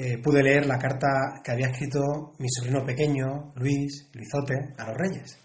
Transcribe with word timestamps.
eh, 0.00 0.16
pude 0.22 0.44
leer 0.44 0.64
la 0.64 0.78
carta 0.78 1.08
que 1.42 1.50
había 1.50 1.70
escrito 1.70 2.36
mi 2.38 2.46
sobrino 2.48 2.84
pequeño, 2.84 3.52
Luis, 3.56 4.08
Luizote, 4.12 4.54
a 4.78 4.86
los 4.86 4.96
reyes. 4.96 5.36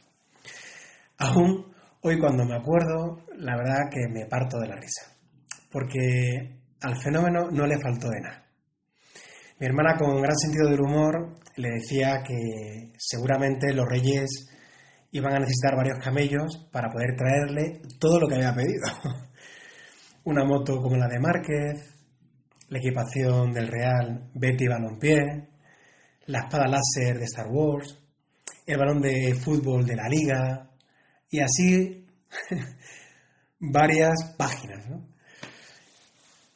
Aún 1.18 1.74
hoy 2.02 2.20
cuando 2.20 2.46
me 2.46 2.58
acuerdo, 2.58 3.26
la 3.36 3.58
verdad 3.58 3.90
que 3.90 4.08
me 4.14 4.28
parto 4.28 4.60
de 4.60 4.68
la 4.68 4.76
risa, 4.76 5.12
porque 5.72 6.60
al 6.82 7.02
fenómeno 7.02 7.50
no 7.50 7.66
le 7.66 7.80
faltó 7.82 8.10
de 8.10 8.22
nada. 8.22 8.46
Mi 9.60 9.66
hermana 9.66 9.98
con 9.98 10.22
gran 10.22 10.38
sentido 10.38 10.70
del 10.70 10.82
humor 10.82 11.36
le 11.58 11.70
decía 11.72 12.22
que 12.22 12.92
seguramente 13.00 13.74
los 13.74 13.90
reyes 13.90 14.52
iban 15.10 15.34
a 15.34 15.40
necesitar 15.40 15.76
varios 15.76 15.98
camellos 15.98 16.70
para 16.72 16.92
poder 16.92 17.16
traerle 17.18 17.82
todo 18.00 18.20
lo 18.20 18.28
que 18.28 18.36
había 18.36 18.54
pedido. 18.54 18.86
Una 20.26 20.46
moto 20.46 20.80
como 20.80 20.96
la 20.96 21.08
de 21.08 21.20
Márquez, 21.20 21.93
la 22.74 22.80
equipación 22.80 23.54
del 23.54 23.68
Real 23.68 24.32
Betty 24.34 24.68
Balompié, 24.68 25.48
la 26.26 26.40
espada 26.40 26.68
láser 26.68 27.20
de 27.20 27.26
Star 27.26 27.46
Wars, 27.48 28.00
el 28.66 28.78
balón 28.80 29.00
de 29.00 29.36
fútbol 29.36 29.86
de 29.86 29.96
la 29.96 30.10
Liga 30.10 30.72
y 31.30 31.40
así 31.40 32.08
varias 33.60 34.34
páginas. 34.36 34.88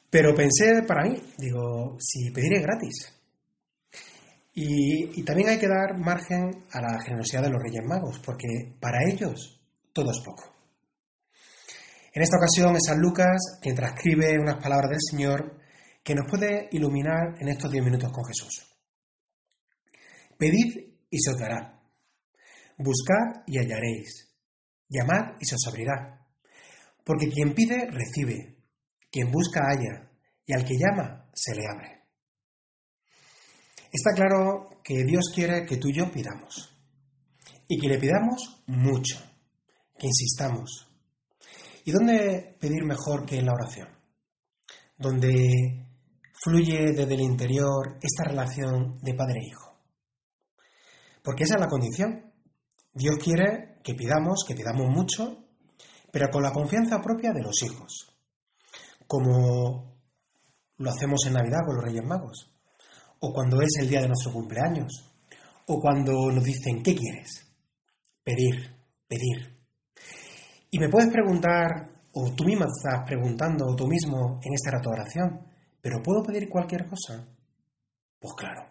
Pero 0.09 0.33
pensé 0.33 0.81
para 0.87 1.03
mí, 1.07 1.21
digo, 1.37 1.97
si 1.99 2.31
pediré 2.31 2.61
gratis. 2.61 3.13
Y, 4.55 5.19
y, 5.19 5.23
también 5.23 5.49
hay 5.49 5.59
que 5.59 5.67
dar 5.67 5.99
margen 5.99 6.65
a 6.71 6.81
la 6.81 6.99
generosidad 6.99 7.43
de 7.43 7.51
los 7.51 7.61
Reyes 7.61 7.85
Magos, 7.85 8.19
porque 8.25 8.73
para 8.79 9.03
ellos 9.07 9.61
todo 9.93 10.09
es 10.09 10.19
poco. 10.25 10.51
En 12.11 12.23
esta 12.23 12.37
ocasión 12.37 12.75
San 12.81 12.99
Lucas 12.99 13.59
quien 13.61 13.75
transcribe 13.75 14.39
unas 14.39 14.59
palabras 14.59 14.89
del 14.89 14.99
Señor 15.11 15.66
que 16.07 16.15
nos 16.15 16.25
puede 16.25 16.69
iluminar 16.71 17.35
en 17.37 17.49
estos 17.49 17.69
diez 17.69 17.83
minutos 17.83 18.09
con 18.13 18.23
Jesús. 18.23 18.65
Pedid 20.37 20.93
y 21.09 21.19
se 21.19 21.31
os 21.31 21.37
dará. 21.37 21.83
Buscad 22.77 23.43
y 23.45 23.57
hallaréis. 23.57 24.33
Llamad 24.87 25.35
y 25.37 25.45
se 25.45 25.55
os 25.55 25.67
abrirá. 25.67 26.25
Porque 27.03 27.27
quien 27.27 27.53
pide, 27.53 27.89
recibe. 27.91 28.55
Quien 29.11 29.29
busca, 29.29 29.59
halla. 29.67 30.09
Y 30.45 30.53
al 30.53 30.63
que 30.63 30.77
llama, 30.77 31.29
se 31.33 31.53
le 31.53 31.67
abre. 31.67 32.03
Está 33.91 34.11
claro 34.15 34.79
que 34.81 35.03
Dios 35.03 35.25
quiere 35.35 35.65
que 35.65 35.75
tú 35.75 35.89
y 35.89 35.97
yo 35.97 36.09
pidamos. 36.09 36.73
Y 37.67 37.77
que 37.81 37.89
le 37.89 37.99
pidamos 37.99 38.63
mucho. 38.67 39.17
Que 39.99 40.07
insistamos. 40.07 40.87
¿Y 41.83 41.91
dónde 41.91 42.55
pedir 42.61 42.85
mejor 42.85 43.25
que 43.25 43.39
en 43.39 43.47
la 43.47 43.55
oración? 43.55 43.89
Donde 44.97 45.86
fluye 46.43 46.93
desde 46.93 47.13
el 47.13 47.21
interior 47.21 47.97
esta 48.01 48.23
relación 48.23 48.99
de 49.01 49.13
padre 49.13 49.39
e 49.39 49.47
hijo. 49.47 49.77
Porque 51.23 51.43
esa 51.43 51.55
es 51.55 51.61
la 51.61 51.67
condición. 51.67 52.31
Dios 52.93 53.17
quiere 53.21 53.79
que 53.83 53.95
pidamos, 53.95 54.43
que 54.47 54.55
pidamos 54.55 54.87
mucho, 54.87 55.45
pero 56.11 56.29
con 56.29 56.43
la 56.43 56.51
confianza 56.51 57.01
propia 57.01 57.31
de 57.31 57.43
los 57.43 57.61
hijos. 57.63 58.15
Como 59.07 59.97
lo 60.77 60.89
hacemos 60.89 61.25
en 61.25 61.33
Navidad 61.33 61.65
con 61.65 61.75
los 61.75 61.85
Reyes 61.85 62.05
Magos, 62.05 62.51
o 63.19 63.33
cuando 63.33 63.61
es 63.61 63.69
el 63.79 63.89
día 63.89 64.01
de 64.01 64.07
nuestro 64.07 64.31
cumpleaños, 64.31 65.11
o 65.67 65.79
cuando 65.79 66.31
nos 66.31 66.43
dicen, 66.43 66.81
¿qué 66.83 66.95
quieres? 66.95 67.45
Pedir, 68.23 68.75
pedir. 69.07 69.57
Y 70.69 70.79
me 70.79 70.89
puedes 70.89 71.09
preguntar, 71.09 71.89
o 72.13 72.31
tú 72.33 72.43
misma 72.43 72.65
estás 72.65 73.05
preguntando, 73.05 73.65
o 73.65 73.75
tú 73.75 73.87
mismo 73.87 74.39
en 74.43 74.53
esta 74.53 74.71
rato 74.71 74.89
de 74.89 75.01
oración, 75.01 75.46
¿Pero 75.87 76.03
puedo 76.03 76.21
pedir 76.21 76.49
cualquier 76.49 76.85
cosa? 76.85 77.25
Pues 78.19 78.33
claro. 78.35 78.61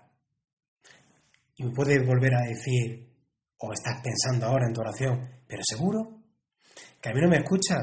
Y 1.54 1.64
me 1.64 1.70
puedes 1.70 2.06
volver 2.06 2.34
a 2.34 2.42
decir, 2.42 3.10
o 3.56 3.72
estás 3.72 4.02
pensando 4.02 4.44
ahora 4.44 4.66
en 4.66 4.74
tu 4.74 4.82
oración, 4.82 5.26
pero 5.48 5.62
seguro 5.64 6.24
que 7.00 7.08
a 7.08 7.14
mí 7.14 7.20
no 7.22 7.30
me 7.30 7.38
escucha, 7.38 7.74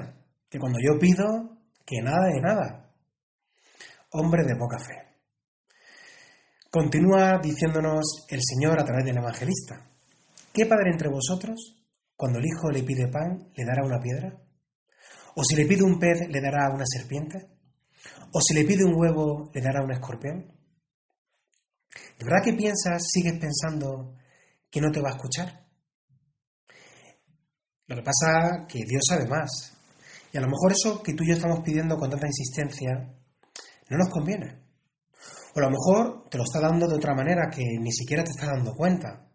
que 0.48 0.60
cuando 0.60 0.78
yo 0.80 1.00
pido, 1.00 1.66
que 1.84 2.00
nada 2.04 2.28
de 2.32 2.42
nada. 2.42 2.94
Hombre 4.12 4.44
de 4.44 4.56
poca 4.56 4.78
fe. 4.78 5.18
Continúa 6.70 7.40
diciéndonos 7.42 8.28
el 8.30 8.40
Señor 8.44 8.80
a 8.80 8.86
través 8.86 9.04
del 9.04 9.18
evangelista. 9.18 9.84
¿Qué 10.54 10.68
padre 10.68 10.92
entre 10.92 11.10
vosotros, 11.10 11.84
cuando 12.16 12.38
el 12.38 12.46
hijo 12.46 12.70
le 12.70 12.84
pide 12.84 13.08
pan, 13.08 13.52
le 13.56 13.66
dará 13.66 13.84
una 13.84 14.00
piedra? 14.00 14.40
¿O 15.34 15.44
si 15.44 15.56
le 15.56 15.66
pide 15.66 15.82
un 15.82 15.98
pez, 15.98 16.20
le 16.30 16.40
dará 16.40 16.70
una 16.70 16.86
serpiente? 16.86 17.63
¿O 18.32 18.42
si 18.42 18.54
le 18.54 18.66
pide 18.66 18.84
un 18.84 18.96
huevo, 18.96 19.50
le 19.54 19.62
dará 19.62 19.84
un 19.84 19.92
escorpión? 19.92 20.52
¿De 22.18 22.26
verdad 22.26 22.44
que 22.44 22.54
piensas, 22.54 23.04
sigues 23.12 23.40
pensando 23.40 24.16
que 24.70 24.82
no 24.82 24.92
te 24.92 25.02
va 25.02 25.10
a 25.10 25.16
escuchar? 25.16 25.68
Lo 27.88 27.96
que 27.96 28.04
pasa 28.04 28.66
que 28.68 28.80
Dios 28.86 29.04
sabe 29.08 29.28
más. 29.28 29.78
Y 30.32 30.38
a 30.38 30.42
lo 30.42 30.48
mejor 30.48 30.72
eso 30.72 31.04
que 31.04 31.14
tú 31.14 31.24
y 31.24 31.30
yo 31.30 31.34
estamos 31.36 31.60
pidiendo 31.64 31.96
con 31.98 32.10
tanta 32.10 32.28
insistencia 32.28 33.14
no 33.90 33.98
nos 33.98 34.10
conviene. 34.10 34.64
O 35.56 35.60
a 35.60 35.64
lo 35.64 35.70
mejor 35.70 36.30
te 36.30 36.38
lo 36.38 36.44
está 36.44 36.60
dando 36.60 36.88
de 36.88 36.96
otra 36.96 37.14
manera 37.14 37.50
que 37.52 37.64
ni 37.80 37.92
siquiera 37.92 38.24
te 38.24 38.32
está 38.32 38.48
dando 38.48 38.74
cuenta. 38.74 39.30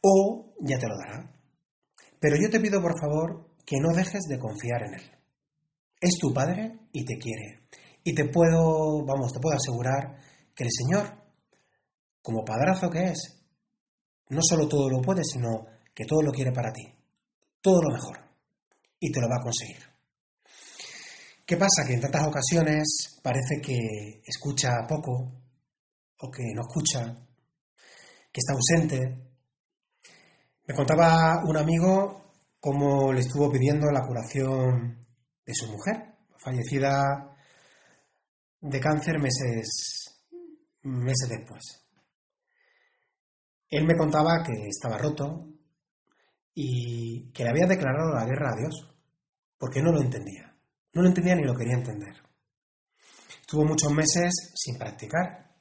O 0.00 0.54
ya 0.60 0.78
te 0.78 0.88
lo 0.88 0.96
dará. 0.96 1.30
Pero 2.18 2.36
yo 2.36 2.48
te 2.48 2.60
pido 2.60 2.80
por 2.80 2.98
favor 2.98 3.50
que 3.66 3.76
no 3.80 3.92
dejes 3.92 4.22
de 4.28 4.38
confiar 4.38 4.84
en 4.84 4.94
Él. 4.94 5.15
Es 6.00 6.18
tu 6.18 6.32
Padre 6.32 6.88
y 6.92 7.04
te 7.04 7.16
quiere. 7.18 7.68
Y 8.04 8.14
te 8.14 8.24
puedo, 8.26 9.04
vamos, 9.04 9.32
te 9.32 9.40
puedo 9.40 9.56
asegurar 9.56 10.16
que 10.54 10.64
el 10.64 10.70
Señor, 10.70 11.12
como 12.22 12.44
padrazo 12.44 12.88
que 12.90 13.04
es, 13.04 13.36
no 14.28 14.40
solo 14.42 14.68
todo 14.68 14.88
lo 14.88 15.00
puede, 15.00 15.22
sino 15.24 15.66
que 15.94 16.04
todo 16.04 16.22
lo 16.22 16.32
quiere 16.32 16.52
para 16.52 16.72
ti. 16.72 16.82
Todo 17.60 17.80
lo 17.82 17.94
mejor. 17.94 18.18
Y 19.00 19.10
te 19.10 19.20
lo 19.20 19.28
va 19.28 19.36
a 19.36 19.42
conseguir. 19.42 19.82
¿Qué 21.46 21.56
pasa? 21.56 21.86
Que 21.86 21.94
en 21.94 22.00
tantas 22.00 22.26
ocasiones 22.26 23.20
parece 23.22 23.60
que 23.62 24.20
escucha 24.24 24.86
poco 24.88 25.32
o 26.18 26.30
que 26.30 26.42
no 26.54 26.62
escucha, 26.62 27.14
que 28.32 28.40
está 28.40 28.52
ausente. 28.52 29.16
Me 30.66 30.74
contaba 30.74 31.42
un 31.46 31.56
amigo 31.56 32.32
cómo 32.58 33.12
le 33.12 33.20
estuvo 33.20 33.50
pidiendo 33.50 33.90
la 33.92 34.04
curación 34.04 35.05
de 35.46 35.54
su 35.54 35.70
mujer, 35.70 36.16
fallecida 36.38 37.36
de 38.60 38.80
cáncer 38.80 39.18
meses, 39.20 40.26
meses 40.82 41.28
después. 41.28 41.62
Él 43.68 43.84
me 43.84 43.96
contaba 43.96 44.42
que 44.42 44.52
estaba 44.68 44.98
roto 44.98 45.48
y 46.54 47.30
que 47.32 47.44
le 47.44 47.50
había 47.50 47.66
declarado 47.66 48.12
la 48.12 48.24
guerra 48.24 48.50
a 48.52 48.60
Dios, 48.60 48.96
porque 49.58 49.82
no 49.82 49.92
lo 49.92 50.00
entendía. 50.00 50.56
No 50.92 51.02
lo 51.02 51.08
entendía 51.08 51.36
ni 51.36 51.44
lo 51.44 51.54
quería 51.54 51.74
entender. 51.74 52.16
Estuvo 53.40 53.64
muchos 53.64 53.92
meses 53.92 54.32
sin 54.54 54.78
practicar. 54.78 55.54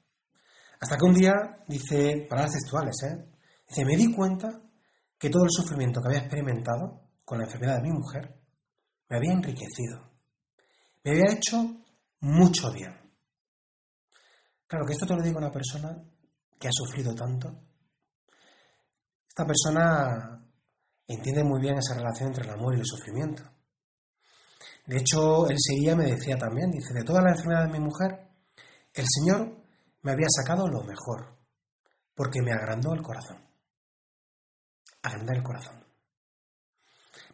Hasta 0.80 0.98
que 0.98 1.06
un 1.06 1.14
día, 1.14 1.34
dice, 1.68 2.26
palabras 2.30 2.54
textuales, 2.54 2.96
¿eh? 3.04 3.26
dice, 3.68 3.86
me 3.86 3.96
di 3.96 4.14
cuenta 4.14 4.62
que 5.18 5.30
todo 5.30 5.44
el 5.44 5.52
sufrimiento 5.52 6.02
que 6.02 6.08
había 6.08 6.22
experimentado 6.22 7.10
con 7.24 7.40
la 7.40 7.46
enfermedad 7.46 7.78
de 7.78 7.84
mi 7.84 7.92
mujer 7.92 8.45
me 9.10 9.18
había 9.18 9.34
enriquecido. 9.34 10.12
Me 11.04 11.12
había 11.12 11.34
hecho 11.34 11.58
mucho 12.22 12.72
bien. 12.72 12.94
Claro 14.68 14.86
que 14.86 14.94
esto 14.94 15.06
te 15.06 15.16
lo 15.16 15.22
digo 15.22 15.38
a 15.38 15.44
una 15.44 15.52
persona 15.52 15.96
que 16.60 16.68
ha 16.68 16.72
sufrido 16.72 17.14
tanto. 17.14 17.50
Esta 19.28 19.46
persona 19.46 20.44
entiende 21.08 21.44
muy 21.44 21.62
bien 21.62 21.78
esa 21.78 21.94
relación 21.94 22.30
entre 22.30 22.46
el 22.46 22.52
amor 22.52 22.76
y 22.76 22.80
el 22.80 22.86
sufrimiento. 22.86 23.44
De 24.88 24.98
hecho, 24.98 25.48
él 25.48 25.58
seguía 25.60 25.96
me 25.96 26.06
decía 26.06 26.38
también, 26.38 26.72
dice, 26.72 26.94
de 26.94 27.04
toda 27.04 27.22
la 27.22 27.32
enfermedad 27.32 27.66
de 27.66 27.74
mi 27.74 27.80
mujer, 27.80 28.28
el 28.94 29.06
Señor 29.08 29.64
me 30.02 30.12
había 30.12 30.28
sacado 30.30 30.68
lo 30.68 30.84
mejor, 30.84 31.36
porque 32.14 32.42
me 32.42 32.54
agrandó 32.54 32.94
el 32.94 33.02
corazón. 33.02 33.44
Agrandar 35.02 35.38
el 35.38 35.44
corazón. 35.44 35.84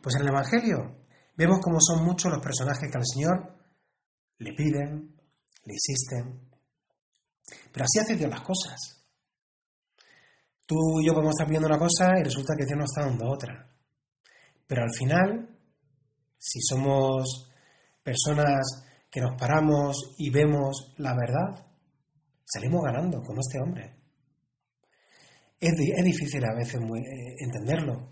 Pues 0.02 0.16
en 0.16 0.22
el 0.22 0.30
Evangelio 0.30 1.01
vemos 1.36 1.60
cómo 1.62 1.78
son 1.80 2.06
muchos 2.06 2.32
los 2.32 2.42
personajes 2.42 2.90
que 2.90 2.98
al 2.98 3.06
Señor 3.06 3.58
le 4.38 4.54
piden, 4.54 5.16
le 5.66 5.74
insisten. 5.74 6.50
Pero 7.72 7.86
así 7.86 8.00
hace 8.00 8.16
Dios 8.16 8.30
las 8.30 8.42
cosas. 8.42 8.80
Tú 10.66 11.02
y 11.02 11.08
yo 11.08 11.14
podemos 11.14 11.34
estar 11.34 11.48
pidiendo 11.48 11.68
una 11.68 11.78
cosa 11.80 12.20
y 12.20 12.24
resulta 12.24 12.56
que 12.58 12.66
Dios 12.66 12.78
nos 12.78 12.90
está 12.90 13.06
dando 13.06 13.30
otra. 13.30 13.70
Pero 14.68 14.84
al 14.84 14.94
final, 14.94 15.50
si 16.38 16.62
somos 16.62 17.52
personas 18.04 18.86
que 19.10 19.20
nos 19.22 19.38
paramos 19.38 20.16
y 20.18 20.30
vemos 20.30 20.94
la 20.98 21.14
verdad, 21.14 21.68
salimos 22.46 22.82
ganando 22.84 23.22
como 23.22 23.42
este 23.42 23.60
hombre. 23.60 23.96
Es, 25.60 25.74
difícil 26.04 26.44
a 26.44 26.56
veces 26.56 26.82
eh, 26.82 27.36
entenderlo, 27.40 28.10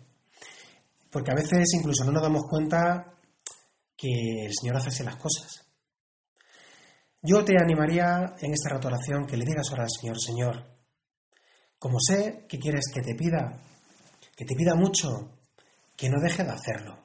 porque 1.12 1.32
a 1.32 1.36
veces 1.36 1.68
incluso 1.74 2.04
no 2.06 2.12
nos 2.12 2.24
damos 2.24 2.44
cuenta 2.50 3.14
que 3.96 4.46
el 4.46 4.54
Señor 4.54 4.78
hace 4.78 4.90
así 4.90 5.04
las 5.04 5.18
cosas. 5.18 5.66
Yo 7.22 7.44
te 7.44 7.58
animaría 7.58 8.34
en 8.40 8.54
esta 8.54 8.70
rato 8.70 8.88
oración 8.88 9.26
que 9.26 9.36
le 9.36 9.44
digas 9.44 9.68
ahora 9.70 9.84
al 9.84 9.90
Señor, 9.90 10.22
Señor, 10.22 10.80
como 11.78 12.00
sé 12.00 12.46
que 12.48 12.60
quieres 12.60 12.86
que 12.94 13.02
te 13.02 13.16
pida, 13.16 13.62
que 14.36 14.46
te 14.46 14.56
pida 14.56 14.76
mucho, 14.76 15.38
que 15.98 16.10
no 16.10 16.22
deje 16.22 16.44
de 16.44 16.52
hacerlo. 16.52 16.98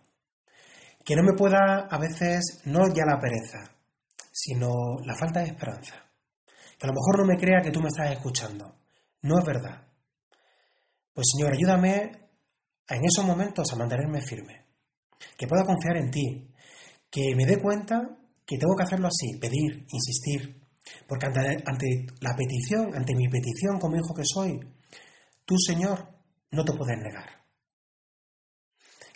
Que 1.04 1.16
no 1.16 1.22
me 1.22 1.36
pueda 1.36 1.88
a 1.90 1.98
veces, 1.98 2.60
no 2.64 2.86
ya 2.94 3.04
la 3.04 3.18
pereza, 3.18 3.74
sino 4.30 4.70
la 5.04 5.16
falta 5.16 5.40
de 5.40 5.46
esperanza. 5.46 5.94
Que 6.78 6.86
a 6.86 6.88
lo 6.88 6.94
mejor 6.94 7.18
no 7.18 7.26
me 7.26 7.36
crea 7.36 7.60
que 7.60 7.72
tú 7.72 7.80
me 7.80 7.88
estás 7.88 8.12
escuchando. 8.12 8.76
No 9.22 9.38
es 9.38 9.44
verdad. 9.44 9.82
Pues 11.12 11.26
Señor, 11.32 11.54
ayúdame 11.54 12.23
en 12.88 13.04
esos 13.04 13.24
momentos 13.24 13.72
a 13.72 13.76
mantenerme 13.76 14.20
firme. 14.20 14.66
Que 15.36 15.46
pueda 15.46 15.64
confiar 15.64 15.96
en 15.96 16.10
ti. 16.10 16.48
Que 17.10 17.34
me 17.34 17.46
dé 17.46 17.60
cuenta 17.60 18.18
que 18.44 18.58
tengo 18.58 18.76
que 18.76 18.82
hacerlo 18.82 19.08
así, 19.08 19.38
pedir, 19.38 19.86
insistir. 19.90 20.62
Porque 21.08 21.26
ante, 21.26 22.06
la 22.20 22.36
petición, 22.36 22.94
ante 22.94 23.14
mi 23.14 23.28
petición 23.28 23.78
como 23.80 23.96
hijo 23.96 24.14
que 24.14 24.24
soy, 24.24 24.60
tú, 25.44 25.56
Señor, 25.58 26.08
no 26.50 26.64
te 26.64 26.72
puedes 26.72 26.98
negar. 26.98 27.44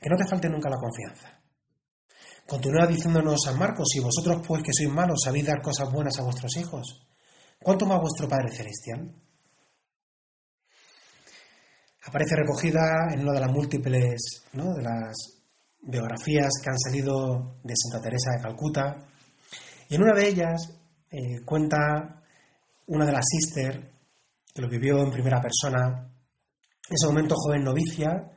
Que 0.00 0.08
no 0.08 0.16
te 0.16 0.26
falte 0.28 0.48
nunca 0.48 0.70
la 0.70 0.78
confianza. 0.78 1.38
Continúa 2.46 2.86
diciéndonos 2.86 3.42
San 3.44 3.58
Marcos, 3.58 3.88
si 3.92 4.00
vosotros 4.00 4.40
pues 4.46 4.62
que 4.62 4.72
sois 4.72 4.88
malos 4.88 5.20
sabéis 5.22 5.44
dar 5.44 5.60
cosas 5.60 5.92
buenas 5.92 6.18
a 6.18 6.22
vuestros 6.22 6.56
hijos, 6.56 7.06
¿cuánto 7.60 7.84
más 7.84 8.00
vuestro 8.00 8.26
Padre 8.26 8.50
Celestial? 8.50 9.12
Aparece 12.08 12.36
recogida 12.36 13.12
en 13.12 13.20
una 13.20 13.34
de 13.34 13.40
las 13.40 13.50
múltiples, 13.50 14.42
de 14.50 14.82
las 14.82 15.14
biografías 15.82 16.48
que 16.62 16.70
han 16.70 16.78
salido 16.78 17.56
de 17.62 17.74
Santa 17.76 18.02
Teresa 18.02 18.30
de 18.34 18.42
Calcuta, 18.42 18.96
y 19.90 19.94
en 19.94 20.02
una 20.02 20.14
de 20.14 20.26
ellas 20.26 20.72
eh, 21.10 21.44
cuenta 21.44 22.22
una 22.86 23.04
de 23.04 23.12
las 23.12 23.24
sisters 23.30 23.78
que 24.54 24.62
lo 24.62 24.70
vivió 24.70 25.02
en 25.02 25.10
primera 25.10 25.38
persona, 25.38 26.10
en 26.88 26.94
ese 26.94 27.06
momento 27.08 27.34
joven 27.36 27.62
novicia, 27.62 28.32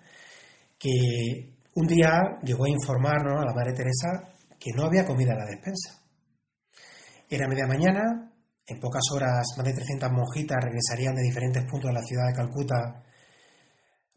que 0.77 1.55
un 1.75 1.87
día 1.87 2.39
llegó 2.43 2.65
a 2.65 2.69
informarnos 2.69 3.41
a 3.41 3.45
la 3.45 3.53
Madre 3.53 3.71
Teresa 3.71 4.33
que 4.59 4.71
no 4.75 4.83
había 4.83 5.05
comida 5.05 5.31
en 5.31 5.39
la 5.39 5.45
despensa. 5.45 5.97
Era 7.29 7.47
media 7.47 7.67
mañana, 7.67 8.33
en 8.67 8.79
pocas 8.81 9.03
horas 9.13 9.45
más 9.55 9.65
de 9.65 9.73
300 9.73 10.11
monjitas 10.11 10.57
regresarían 10.61 11.15
de 11.15 11.23
diferentes 11.23 11.63
puntos 11.63 11.87
de 11.87 11.93
la 11.93 12.03
ciudad 12.03 12.27
de 12.27 12.33
Calcuta 12.33 13.03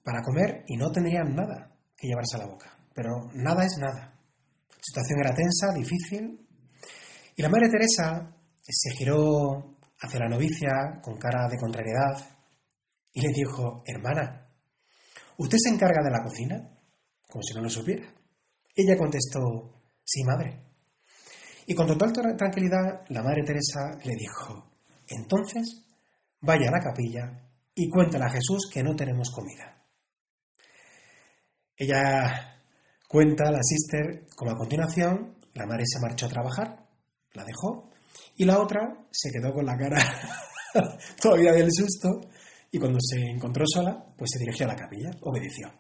para 0.04 0.22
comer 0.22 0.64
y 0.68 0.76
no 0.76 0.92
tendrían 0.92 1.34
nada 1.34 1.74
que 1.96 2.06
llevarse 2.06 2.36
a 2.36 2.40
la 2.40 2.46
boca. 2.46 2.70
Pero 2.94 3.10
nada 3.34 3.64
es 3.64 3.76
nada. 3.78 4.14
La 4.70 4.82
situación 4.82 5.20
era 5.20 5.34
tensa, 5.34 5.72
difícil, 5.74 6.46
y 7.36 7.42
la 7.42 7.48
Madre 7.48 7.68
Teresa 7.68 8.36
se 8.62 8.90
giró 8.90 9.76
hacia 10.00 10.20
la 10.20 10.28
novicia 10.28 11.00
con 11.02 11.16
cara 11.18 11.48
de 11.48 11.58
contrariedad 11.58 12.14
y 13.12 13.22
le 13.22 13.32
dijo, 13.32 13.82
hermana, 13.86 14.48
¿usted 15.38 15.58
se 15.58 15.70
encarga 15.70 16.02
de 16.04 16.10
la 16.10 16.22
cocina? 16.22 16.56
Como 17.28 17.42
si 17.42 17.54
no 17.54 17.62
lo 17.62 17.70
supiera. 17.70 18.06
Ella 18.76 18.96
contestó, 18.96 19.40
sí, 20.04 20.22
madre. 20.24 20.62
Y 21.66 21.74
con 21.74 21.86
total 21.86 22.12
tranquilidad, 22.36 23.04
la 23.08 23.22
Madre 23.22 23.42
Teresa 23.44 23.96
le 24.04 24.14
dijo, 24.14 24.70
entonces, 25.08 25.86
vaya 26.40 26.68
a 26.68 26.72
la 26.72 26.80
capilla 26.80 27.48
y 27.74 27.88
cuéntale 27.88 28.24
a 28.24 28.30
Jesús 28.30 28.68
que 28.72 28.82
no 28.82 28.94
tenemos 28.94 29.30
comida. 29.30 29.83
Ella 31.76 32.60
cuenta 33.08 33.50
la 33.50 33.62
sister 33.62 34.26
como 34.36 34.52
a 34.52 34.56
continuación 34.56 35.36
la 35.54 35.66
madre 35.66 35.84
se 35.86 36.00
marchó 36.00 36.26
a 36.26 36.30
trabajar 36.30 36.84
la 37.34 37.44
dejó. 37.44 37.90
Y 38.36 38.44
la 38.44 38.60
otra 38.60 39.06
se 39.10 39.30
quedó 39.30 39.52
con 39.52 39.66
la 39.66 39.76
cara 39.76 39.98
todavía 41.20 41.52
del 41.52 41.68
susto 41.70 42.20
y 42.70 42.78
cuando 42.78 42.98
se 43.00 43.20
encontró 43.20 43.64
sola, 43.66 44.04
pues 44.16 44.30
se 44.32 44.38
dirigió 44.40 44.66
a 44.66 44.70
la 44.70 44.76
capilla, 44.76 45.10
obedeció. 45.22 45.72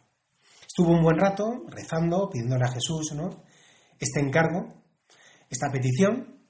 Estuvo 0.66 0.92
un 0.92 1.02
buen 1.02 1.16
rato 1.16 1.64
rezando, 1.68 2.28
pidiéndole 2.30 2.64
a 2.64 2.72
Jesús 2.72 3.12
¿no? 3.14 3.44
este 3.98 4.20
encargo, 4.20 4.84
esta 5.48 5.70
petición, 5.72 6.40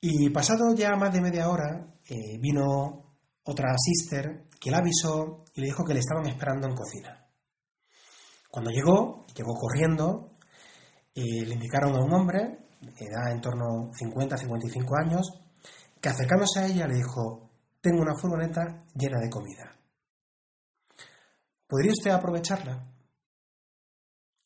y 0.00 0.30
pasado 0.30 0.74
ya 0.74 0.94
más 0.94 1.12
de 1.12 1.20
media 1.20 1.48
hora 1.48 1.94
eh, 2.08 2.38
vino 2.38 3.16
otra 3.42 3.74
sister 3.76 4.46
que 4.60 4.70
la 4.70 4.78
avisó 4.78 5.44
y 5.54 5.60
le 5.60 5.66
dijo 5.68 5.84
que 5.84 5.94
le 5.94 6.00
estaban 6.00 6.26
esperando 6.26 6.68
en 6.68 6.74
cocina. 6.74 7.25
Cuando 8.56 8.70
llegó, 8.70 9.26
llegó 9.36 9.52
corriendo, 9.52 10.30
eh, 11.14 11.44
le 11.44 11.52
indicaron 11.52 11.94
a 11.94 12.02
un 12.02 12.10
hombre 12.14 12.70
edad 12.80 13.30
en 13.30 13.42
torno 13.42 13.64
a 13.64 13.92
50-55 13.92 14.98
años, 14.98 15.26
que 16.00 16.08
acercándose 16.08 16.60
a 16.60 16.66
ella 16.66 16.86
le 16.86 16.94
dijo, 16.94 17.50
tengo 17.82 18.00
una 18.00 18.14
furgoneta 18.18 18.82
llena 18.94 19.18
de 19.20 19.28
comida. 19.28 19.76
¿Podría 21.66 21.92
usted 21.92 22.10
aprovecharla? 22.12 22.82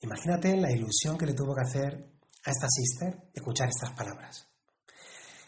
Imagínate 0.00 0.56
la 0.56 0.72
ilusión 0.72 1.16
que 1.16 1.26
le 1.26 1.34
tuvo 1.34 1.54
que 1.54 1.68
hacer 1.68 1.94
a 2.46 2.50
esta 2.50 2.66
sister 2.68 3.30
escuchar 3.32 3.68
estas 3.68 3.92
palabras. 3.92 4.44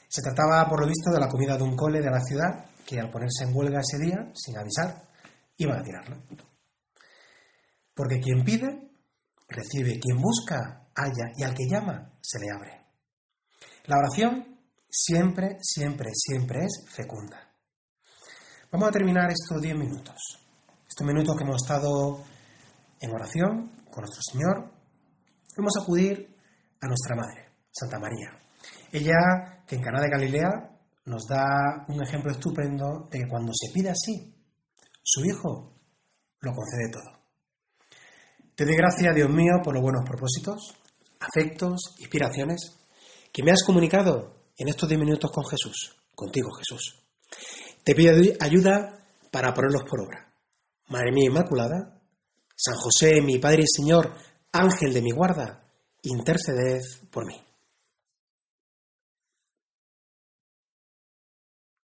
Se 0.06 0.22
trataba, 0.22 0.68
por 0.68 0.82
lo 0.82 0.86
visto, 0.86 1.10
de 1.10 1.18
la 1.18 1.28
comida 1.28 1.56
de 1.56 1.64
un 1.64 1.74
cole 1.74 2.00
de 2.00 2.12
la 2.12 2.20
ciudad 2.20 2.66
que 2.86 3.00
al 3.00 3.10
ponerse 3.10 3.42
en 3.42 3.56
huelga 3.56 3.80
ese 3.80 3.98
día, 3.98 4.30
sin 4.36 4.56
avisar, 4.56 5.02
iban 5.56 5.80
a 5.80 5.82
tirarla. 5.82 6.51
Porque 7.94 8.20
quien 8.20 8.44
pide, 8.44 8.90
recibe. 9.48 9.98
Quien 9.98 10.18
busca, 10.20 10.88
halla. 10.94 11.32
Y 11.36 11.42
al 11.42 11.54
que 11.54 11.68
llama, 11.68 12.12
se 12.20 12.38
le 12.38 12.50
abre. 12.50 12.86
La 13.86 13.98
oración 13.98 14.58
siempre, 14.88 15.58
siempre, 15.60 16.10
siempre 16.14 16.64
es 16.64 16.84
fecunda. 16.90 17.52
Vamos 18.70 18.88
a 18.88 18.92
terminar 18.92 19.30
estos 19.30 19.60
10 19.60 19.76
minutos. 19.76 20.16
Estos 20.88 21.06
minutos 21.06 21.36
que 21.36 21.44
hemos 21.44 21.62
estado 21.62 22.24
en 23.00 23.10
oración 23.10 23.70
con 23.90 24.02
nuestro 24.02 24.22
Señor. 24.22 24.70
Vamos 25.56 25.72
a 25.76 25.82
acudir 25.82 26.36
a 26.80 26.86
nuestra 26.86 27.16
Madre, 27.16 27.50
Santa 27.70 27.98
María. 27.98 28.30
Ella, 28.92 29.64
que 29.66 29.76
en 29.76 29.82
Caná 29.82 30.00
de 30.00 30.10
Galilea 30.10 30.72
nos 31.06 31.26
da 31.26 31.84
un 31.88 32.02
ejemplo 32.02 32.30
estupendo 32.30 33.08
de 33.10 33.18
que 33.18 33.28
cuando 33.28 33.52
se 33.52 33.72
pide 33.72 33.90
así, 33.90 34.34
su 35.02 35.24
Hijo 35.24 35.74
lo 36.40 36.52
concede 36.52 36.90
todo. 36.90 37.21
Te 38.54 38.66
doy 38.66 38.76
gracias, 38.76 39.14
Dios 39.14 39.30
mío, 39.30 39.54
por 39.64 39.72
los 39.72 39.82
buenos 39.82 40.04
propósitos, 40.06 40.74
afectos, 41.20 41.94
inspiraciones 41.98 42.76
que 43.32 43.42
me 43.42 43.50
has 43.50 43.62
comunicado 43.64 44.34
en 44.58 44.68
estos 44.68 44.88
10 44.88 45.00
minutos 45.00 45.30
con 45.32 45.44
Jesús, 45.46 45.96
contigo 46.14 46.50
Jesús. 46.58 47.02
Te 47.82 47.94
pido 47.94 48.14
ayuda 48.40 49.06
para 49.30 49.54
ponerlos 49.54 49.84
por 49.88 50.02
obra. 50.02 50.30
Madre 50.88 51.12
mía 51.12 51.28
Inmaculada, 51.28 51.98
San 52.54 52.74
José, 52.74 53.22
mi 53.22 53.38
Padre 53.38 53.62
y 53.62 53.66
Señor, 53.74 54.12
Ángel 54.52 54.92
de 54.92 55.00
mi 55.00 55.12
guarda, 55.12 55.64
interceded 56.02 56.82
por 57.10 57.26
mí. 57.26 57.40